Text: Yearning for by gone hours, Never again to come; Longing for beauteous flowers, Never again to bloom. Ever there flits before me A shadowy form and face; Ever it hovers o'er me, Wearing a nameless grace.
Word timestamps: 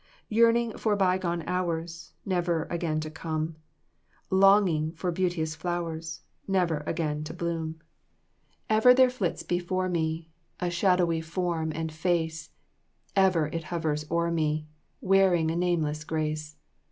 Yearning 0.29 0.75
for 0.79 0.95
by 0.95 1.19
gone 1.19 1.43
hours, 1.45 2.13
Never 2.25 2.63
again 2.71 2.99
to 3.01 3.11
come; 3.11 3.57
Longing 4.31 4.93
for 4.93 5.11
beauteous 5.11 5.53
flowers, 5.53 6.21
Never 6.47 6.77
again 6.87 7.23
to 7.25 7.35
bloom. 7.35 7.79
Ever 8.67 8.95
there 8.95 9.11
flits 9.11 9.43
before 9.43 9.89
me 9.89 10.31
A 10.59 10.71
shadowy 10.71 11.21
form 11.21 11.71
and 11.75 11.91
face; 11.91 12.49
Ever 13.15 13.45
it 13.53 13.65
hovers 13.65 14.03
o'er 14.09 14.31
me, 14.31 14.65
Wearing 15.01 15.51
a 15.51 15.55
nameless 15.55 16.03
grace. 16.03 16.55